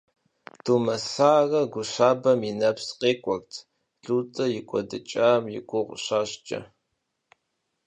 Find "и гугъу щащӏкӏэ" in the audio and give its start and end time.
5.57-6.59